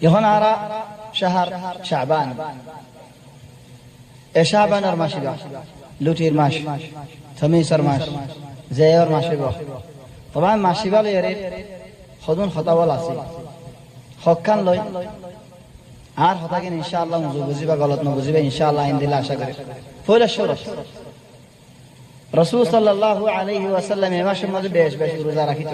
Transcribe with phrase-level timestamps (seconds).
[0.00, 0.52] এখন আরা
[1.14, 1.48] শাহার
[1.84, 2.28] শাবান
[4.34, 5.20] এ শাবানের মাসে
[6.04, 6.54] লুটির মাস
[7.38, 8.02] থমিসর মাস
[8.76, 9.34] জেয়র মাসে
[10.32, 11.32] তবে মাসিবাল এরে
[12.24, 13.12] সদুন হতাবল আছে
[14.24, 14.78] হকান লই
[16.20, 19.52] আর হতাকিন ইনশাআল্লাহ মুজু বুঝিবা গলত ন বুঝিবা ইনশাআল্লাহ আইন দিলে আশা করে
[20.06, 20.62] পয়লা শরত
[22.32, 25.70] রসুল সাল্লাল্লাহু আলাইহি ওয়াসাল্লাম এ মাসের মধ্যে বেশ বেশ রোজা রাখিত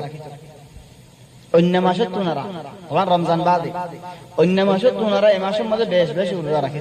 [1.55, 2.45] إنما شتو نرى.
[2.91, 3.73] طبعا رمضان بعدي.
[4.41, 6.75] إنما شتو نرى ما شم ماذا بيش بيش ودارك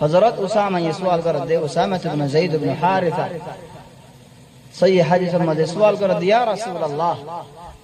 [0.00, 3.26] حضرت أسامة يسوال قرد دي أسامة بن زيد بن حارثة.
[4.74, 7.16] صحيح حديث ما سوال قرد يا رسول الله.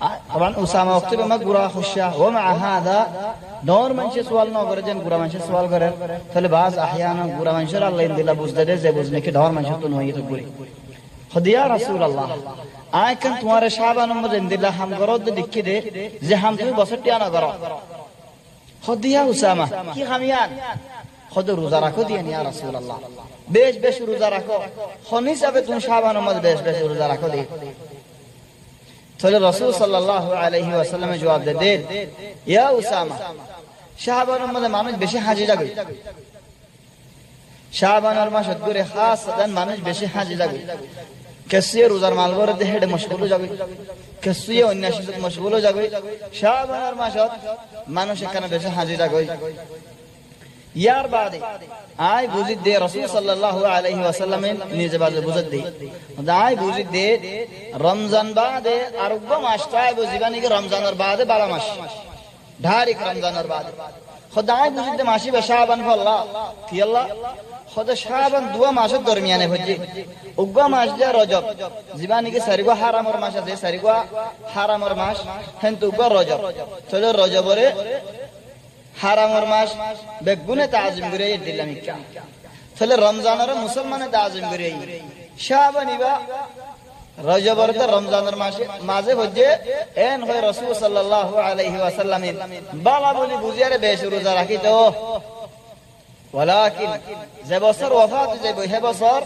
[0.02, 3.06] آه، طبعا أسامة وقت ما قرأ خشة ومع هذا
[3.62, 5.92] دور من سوال نو قرجن يعني قرأ من سوال قرر
[6.34, 9.88] فالبعض أحيانا قرأ من شر الله إن دي لبوز دي زي بوزنك دور من شتو
[9.88, 10.46] نوية قري
[11.34, 12.28] خد يا رسول الله.
[13.00, 14.02] আয় তোমার সাহাবা
[14.52, 15.14] দিলা হাম গরো
[15.66, 15.76] দে,
[16.28, 16.72] যে হাম তুমি
[17.34, 17.50] গরো
[18.86, 20.50] হদিয়া উসামা, কি খামিয়ান?
[21.60, 22.40] রোজা রাখো দিয়ে নিয়া
[22.80, 22.98] আল্লাহ
[23.54, 24.56] বেশ বেশ রোজা রাখো।
[25.32, 25.80] হিসাবে তুমি
[26.46, 27.46] বেশ বেশ রোজা রাখো দিয়ে
[29.18, 30.70] তাহলে রসুল সাল্লাহ আলহি
[31.22, 31.72] জবাব দে
[32.52, 33.16] ইয়া উসামা
[34.04, 35.66] শাহবানোর মানুষ বেশি হাজি যাবে
[37.78, 39.20] শাহবানোর মাসে করে খাস
[39.58, 40.34] মানুষ বেশি হাজি
[41.50, 43.46] কেসিয়ে রোজার মাল করে দেহে মশগুল যাবে।
[44.24, 45.82] কেসিয়ে অন্য সাথে মশগুল যাবে।
[46.40, 47.30] শাহবানের মাসত
[47.96, 49.20] মানুষ এখানে বেশি হাজি যাবে
[50.82, 51.40] ইয়ার বাদে
[52.12, 55.60] আয় বুঝি দে রসুল সাল্লাল্লাহু আলাইহি ওয়াসাল্লামে নিজে বাজে বুঝত দে।
[56.44, 57.06] আয় বুঝি দে
[57.86, 61.66] রমজান বাদে আরব্য মাসটা আয় বুঝিবা নাকি রমজানের বাদে বালা মাস।
[62.64, 63.72] ঢারিক রমজানের বাদে।
[64.34, 66.16] খোদায় বুঝি দে মাসি বা শাবান ফল্লা।
[66.68, 67.04] কি আল্লাহ?
[70.74, 71.44] মাস যে রজব।
[71.98, 73.96] জিবা নাকি সারিগা হারামর মাস আছে সারিগা
[74.54, 75.18] হারামর মাস
[75.62, 76.40] হেন তো উগ্গা রজব।
[76.90, 77.66] চলো রজবরে
[79.02, 79.68] হারামর মাস,
[80.26, 80.66] বেগুনে
[83.04, 84.68] রমজানের মুসলমানে তাজিম করে
[87.28, 89.46] রজবর তো রমজানের মাসে মাঝে হচ্ছে
[90.08, 90.70] এন হয় রসুল
[91.50, 92.22] আলাইহি ওয়াসাল্লাম
[92.88, 94.74] বাবা বলি বুঝিয়ারে বেশ রোজা রাখি তো
[96.32, 97.00] ولكن
[97.44, 99.24] زبا صار وفاة زبا هبا صار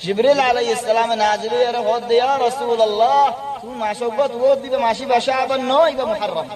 [0.00, 5.52] جبريل عليه السلام نازل يا رفض يا رسول الله تو مع شوبت ودي بماشي بشعب
[5.52, 6.46] النوي بمحرم.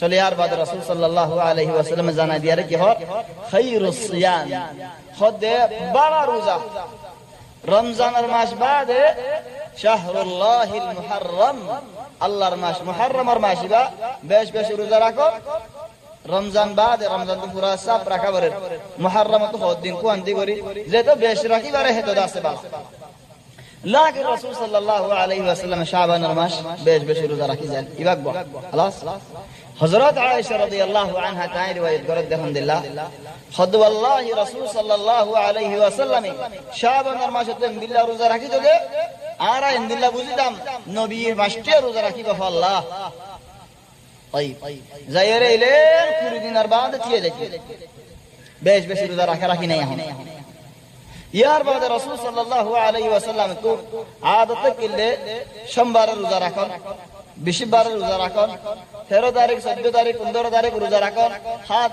[0.00, 2.96] چلیار بعد رسول صلی الله علیه و سلم زنا دیاره که هر
[3.50, 4.62] خیر الصیام
[5.18, 5.44] خود
[5.92, 6.56] بارا روزه
[7.64, 8.88] رمضان رماش بعد
[9.76, 11.82] شهر الله المحرم.
[12.22, 13.88] الله رماش محرم رماش با
[14.28, 15.32] بش بش روزه را کن
[16.27, 18.49] রমজান বাদে রমজান তো পুরা সাপ রাখা বরে
[19.03, 20.55] মুহররম তো বহুত দিন কোয়ান্তি করি
[20.91, 22.53] যে তো বেশ রাখি বারে হেতো দাসে বা
[23.85, 26.53] লাকিন রাসূল সাল্লাল্লাহু আলাইহি ওয়াসাল্লাম শাবানের মাস
[26.85, 28.31] বেশ বেশ রোজা রাখি যান ইবাক বা
[28.71, 28.95] خلاص
[29.81, 32.79] হযরত আয়েশা রাদিয়াল্লাহু আনহা তাই রিওয়ায়াত করে দেখুন দিল্লাহ
[33.55, 36.23] খদ ওয়াল্লাহি রাসূল সাল্লাল্লাহু আলাইহি ওয়াসাল্লাম
[36.81, 38.57] শাবানের মাসে বিল্লাহ রোজা রাখি তো
[39.45, 40.51] আর ইন্দিল্লাহ বুঝিতাম
[40.97, 42.79] নবীর মাসটি রোজা রাখি বা আল্লাহ
[44.33, 44.55] طيب
[45.15, 47.45] যাইরে ইলেন কুড়ি দিনের বাদ থিয়ে দেখি
[48.61, 49.99] বেশ বেশ রোজা রাখা রাখি নাই এখন
[51.33, 53.71] ইয়ার বাদে রসুল সাল্লাল্লাহু আলাইহি ওয়াসাল্লাম তো
[54.37, 55.09] আদত কিলে
[55.73, 56.69] সোমবার রোজা রাখেন
[57.37, 58.49] বিশবার রোজা রাখেন
[59.09, 61.31] তেরো তারিখ চোদ্দ তারিখ পনেরো তারিখ রোজা রাখেন
[61.69, 61.91] সাত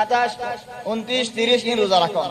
[0.00, 0.30] আঠাশ
[0.86, 2.30] উনত্রিশ তিরিশ দিন রোজা রাখেন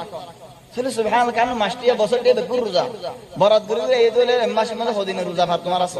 [0.71, 2.83] তাহলে সুবহান কান মাসটিয়া বছর দিয়ে বেকুর রোজা
[3.39, 5.99] বরাত করে এই দলে মাসের মধ্যে হদিনের রোজা ভাত তোমার আছে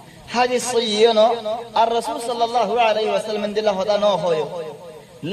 [0.35, 1.27] hadisiyyeno
[1.83, 4.45] ar-rasul sallallahu alaihi wasallam dilla hoda no hoyo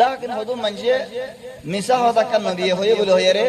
[0.00, 0.94] lakin hodun manje
[1.72, 3.45] misa hoda kan nabiye hoye bul hoyere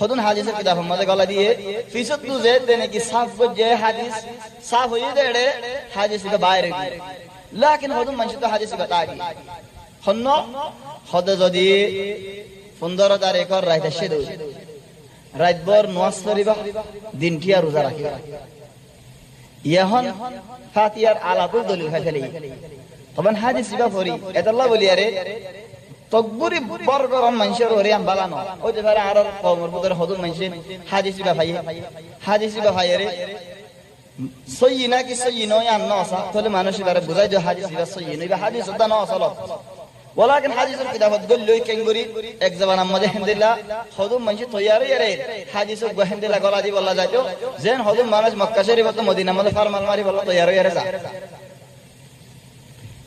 [0.00, 1.48] hodun hadise kitab hamade gala diye
[1.92, 4.14] fisat nu zed dene ki saf ko je hadis
[4.70, 5.46] saf hoye dede
[5.96, 6.88] hadis ka bayre di
[7.62, 9.16] lakin hodun manje to hadis ka tagi
[10.06, 10.36] honno
[11.12, 11.68] hoda jodi
[12.80, 14.20] 15 tarikor raita shedu
[15.42, 16.54] রাইতবর নোয়াজ করিবা
[17.22, 18.14] দিনটি আর রোজা রাখিবা
[19.64, 20.04] ইহন
[20.74, 22.22] ফাতিয়ার আলাপুর দলিল খাই ফেলি
[23.16, 25.06] তখন হাদিস বা ফরি এতাল্লাহ বলি, আরে,
[26.12, 26.58] তকবুরি
[26.88, 30.52] বর্গরন মানুষের ওরে আম বালানো। ওই যে ভাই আর কমর বুদর হদুন মানুষের
[30.90, 31.48] হাদিস বা ভাই
[32.26, 33.06] হাদিস বা ভাই আরে
[35.08, 36.18] কি সই নয় আর নসা?
[36.32, 39.34] তাহলে মানুষ এবারে বুঝাই যে হাদিস বা সই নয় হাদিস দা নসলত
[40.15, 42.03] ولكن حديث الكتاب تقول له كنغوري
[42.47, 43.49] এক জবান আমাদের হিন্দিলা
[43.97, 45.11] হদুম মানছি তৈয়ারি আরে
[45.53, 47.19] হাদিস গো হিন্দিলা গলা দি বলা যাইতো
[47.63, 50.83] যেন হদুম মানুষ মক্কা শরীফ তো মদিনা মধ্যে ফারমান মারি বলা তৈয়ারি আরে যা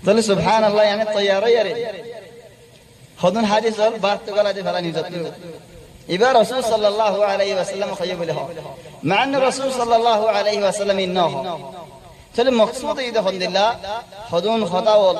[0.05, 1.73] তাহলে সুবহানাল্লাহ মানে তৈয়ারি আরে
[3.19, 4.97] হদুন হাদিস হল বাত তো গলা দি ফেলা নিজ
[6.09, 8.39] এবার রাসূল সাল্লাল্লাহু আলাইহি ওয়াসাল্লাম খাইয়ে বলে হ
[9.13, 11.33] মান রাসূল সাল্লাল্লাহু আলাইহি ওয়াসাল্লাম ইন্নাহ
[12.35, 13.67] তাহলে মকসুদ ঈদ হন্দিল্লা
[14.31, 15.17] হদুন হতাওল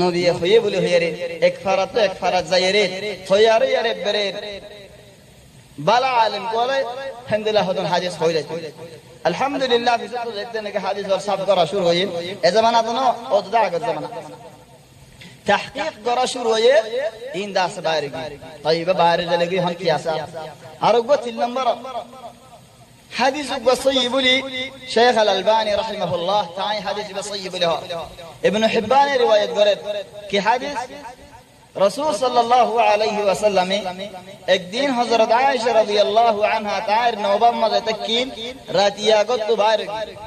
[0.00, 1.10] নবী হয়ে বলে হয়ে রে
[1.48, 2.84] এক ফারাত এক ফারাত যাই রে
[3.28, 4.24] হইয়ারে আরে বেরে
[5.78, 6.78] বালা আলিম কোলে
[7.30, 8.46] হন্দিল্লা হদুন হাদিস হই যায়
[9.28, 12.04] আলহামদুলিল্লাহ ফিসা তো দেখতে নাকি হাদিস ওর সাফ করা শুরু হয়ে
[12.46, 14.10] এ জামানা তো না ও তো আগের জামানা
[15.48, 16.74] تحقيق করা শুরু হয়ে
[17.40, 20.12] ইন দাস বাইরে গিয়ে طيب বাইরে চলে গিয়ে হন কি আসা
[20.86, 21.66] আর গো তিন নম্বর
[23.15, 26.49] حديث بصيب لي شيخ الألباني رحمه الله.
[26.57, 27.81] تعالى حديث بصيب له.
[28.45, 30.77] ابن حبان رواية قرد كي حديث؟
[31.77, 33.71] رسول صلى الله عليه وسلم
[34.49, 40.17] اكدين حضرت عائشة رضي الله عنها تعالى نوبا مضى تكين راتيا قد بارك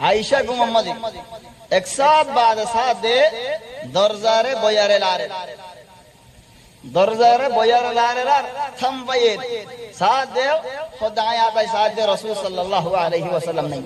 [0.00, 0.94] عائشة قم مضى
[1.72, 3.22] اكساب بعد سات دي
[3.84, 5.30] درزار بيار العرب
[6.84, 8.44] درزار بيار العرب
[8.80, 9.44] تم بيار
[9.92, 10.50] سات دي
[11.02, 11.66] খোদায় আতাই
[11.96, 13.28] দে রাসূল সাল্লাল্লাহু আলাইহি
[13.72, 13.82] নাই।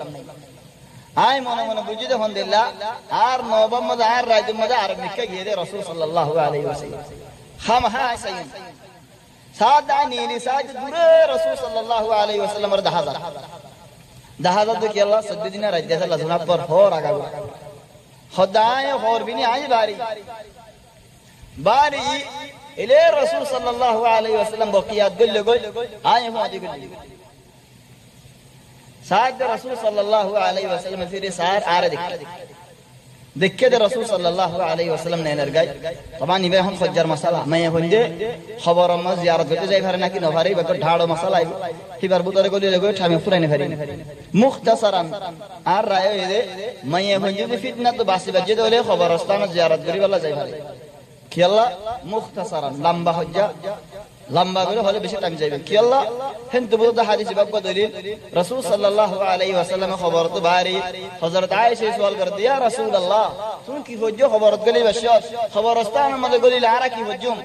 [1.26, 2.62] আই মনে মনে বুঝি দেখুন দিল্লা
[3.28, 7.02] আর নবম মধ্যে আর রাইত মধ্যে আর নিকে গিয়ে দে রাসূল সাল্লাল্লাহু আলাইহি ওয়াসাল্লাম।
[7.64, 8.46] খাম হ্যাঁ সাইন
[9.58, 13.12] সাথ নীলি সাথ দূরে রাসূল সাল্লাল্লাহু আলাইহি ওয়াসাল্লাম দাহাজা
[14.44, 17.22] দাহাজা তো কি আল্লাহ সদ্দিনা রাইত দেশে আল্লাহ পর হর আগাবো।
[18.34, 19.94] খোদায় হর বিনি আই বারি
[21.68, 22.06] বারি
[22.82, 25.12] এলে রসুল সাল্লাহ আলী আসলাম বকিয়াত
[29.54, 31.30] রসুল সাল্লাহ আলী আসলাম ফিরে
[31.74, 35.20] আর দেখে। দে রসুল সাল্লাহ আলী আসলাম
[35.56, 35.66] গাই
[36.20, 38.00] তোমার নিবে সজ্জার মশালা। মেয়ে যে
[38.64, 38.88] খবর
[39.22, 41.50] জিয়ারত যাই পারে নাকি নভারে বা ঢাড়ো মশালা আইব।
[42.00, 43.64] হিবার বুতরে গলি লেগে, ঠামে ফুরাইনি ফারি
[44.40, 45.08] মুখতাসারান,
[45.74, 46.08] আর রায়
[46.92, 50.52] মেয়ে হইন যদি ফিতনা তো বাসি বাজিয়ে দলে খবর স্থান জিয়ারত করি বলা যাই পারে
[51.36, 51.68] কি আল্লাহ
[52.12, 53.46] মুখতাসারান লম্বা হজ্জা
[54.36, 56.02] লম্বা করে হলে বেশি টাইম যাবে কি আল্লাহ
[56.52, 57.90] হেন তো বুঝতে হাদিস বাক্য দলিল
[58.38, 60.76] রাসূল সাল্লাল্লাহু আলাইহি ওয়াসাল্লাম খবর তো বারি
[61.22, 63.26] হযরত আয়েশা সওয়াল কর দিয়া রাসূলুল্লাহ
[63.66, 65.02] তুমি কি হজ্জ খবরত গলি বস
[65.54, 67.36] খবরস্তান মধ্যে গলি লারা কি হজ্জুম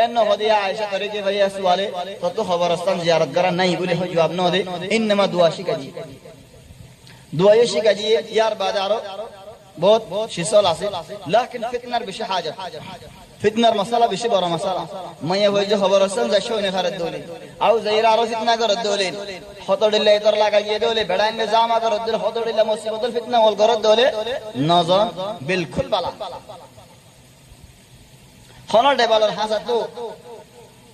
[0.00, 1.86] এন হদিয়া আয়েশা করে যে ভাইয়া সওয়ালে
[2.20, 4.60] তো তো খবরস্তান জিয়ারত করা নাই বলে জবাব ন দে
[4.96, 5.88] ইনমা দুয়া শিকাজি
[7.38, 8.98] দুয়া শিকাজি ইয়ার বাদ আরও
[9.82, 10.02] বহুত
[10.34, 10.86] শিসল আছে
[11.34, 12.56] লাকিন ফিতনার বেশি হাজত
[13.41, 14.83] ফিতনার মশালা বেশি বড় মশালা
[15.29, 17.19] মাইয়া হয়ে যে খবর আসছেন যাই শোনে খারের দৌলে
[17.65, 19.07] আও যাইরা আরো ফিতনা করে দৌলে
[19.67, 24.05] হতডিল্লা ইতর লাগা গিয়ে দৌলে বেড়াইনে জামা করে দৌলে হতডিল্লা মুসিবতুল ফিতনা ওল করে দৌলে
[24.69, 25.07] নজন
[25.47, 26.09] বিলকুল বালা
[28.71, 29.77] হন ডেবালর হাসা তো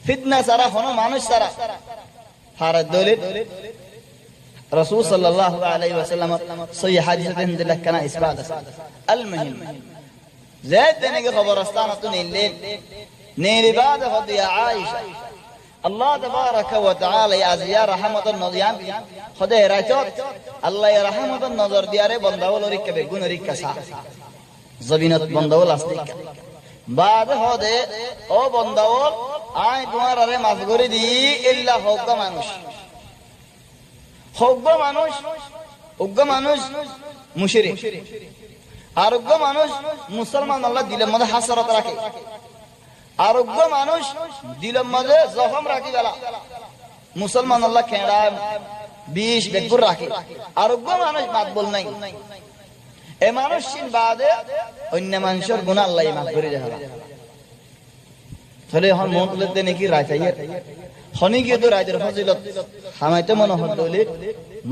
[0.04, 1.50] ফিতনা সারা হন মানুষ সারা
[2.58, 3.14] হারের দৌলে
[4.74, 6.32] رسول صلى الله عليه وسلم
[6.74, 8.38] صحيح حديثة عند لك كان إثبات
[9.10, 9.56] المهم
[10.65, 12.53] زيد بن خبرستان تنين
[13.39, 15.01] نيري بعد خدي عائشة
[15.87, 18.77] الله تبارك وتعالى يا زيا رحمة النظيام
[19.41, 20.07] خدي راتوت
[20.65, 23.75] الله يا رحمة النظر دياري بندول ريكا بيقون ريكا سا
[24.81, 26.17] زبينت بندول أصدقاء
[26.89, 27.79] بعد خدي
[28.31, 29.13] او بندول
[29.57, 32.49] آي تمار ري مفغوري دي إلا خوك مانوش
[34.39, 35.15] خوك مانوش
[35.99, 36.61] خوك مانوش
[37.37, 37.73] مشري
[39.07, 39.71] আরোগ্য মানুষ
[40.19, 41.95] মুসলমান আল্লাহ দিলের মধ্যে হাসরত রাখে।
[43.29, 44.03] আরোগ্য মানুষ
[44.63, 46.13] দিলের মধ্যে জখম রাখি বেলা।
[47.23, 48.21] মুসলমান আল্লাহ খেড়া,
[49.15, 50.07] বিষ বেগুর রাখে।
[50.65, 51.85] আরোগ্য মানুষ মাত বল নাই।
[53.27, 53.65] এ মানুষ
[53.97, 54.31] বাদে
[54.97, 56.69] অন্য মানুষের গুণ আল্লাহ মাত করে দেখা
[58.71, 60.31] তাহলে এখন মন তুলে নাকি রায় চাইয়ে
[61.19, 62.39] খনি গিয়ে তো রাজের ফজিলত।
[63.01, 63.71] হামাইতে মনে হল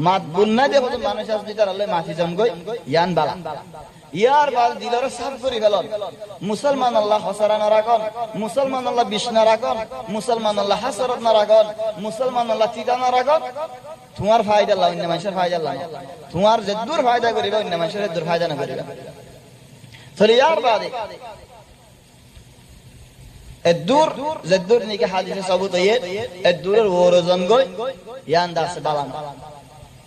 [0.07, 1.87] মাত বুন্না দে হতো মানুষ আজ দিতার আল্লাহ
[2.93, 3.35] ইয়ান বালা।
[4.14, 5.86] ইয়ার বাল দিলর সাফ করি ফেলন
[6.52, 8.02] মুসলমান আল্লাহ হসারা না রাখন
[8.44, 9.78] মুসলমান আল্লাহ বিষ না রাখন
[10.16, 11.66] মুসলমান আল্লাহ হাসরত না রাখন
[12.06, 13.42] মুসলমান আল্লাহ চিতা না রাখন
[14.18, 15.74] তোমার ফায়দা আল্লাহ অন্য মানুষের ফায়দা আল্লাহ
[16.34, 18.84] তোমার যে দূর ফায়দা করিবা অন্য মানুষের দূর ফায়দা না করিবা
[20.18, 20.90] তাহলে ইয়ার বাদে
[23.66, 24.10] الدور
[24.46, 25.96] زدور نيجي حادثة صابوت ايه
[26.46, 27.64] الدور الورزان قوي
[28.28, 29.10] يان داس بالان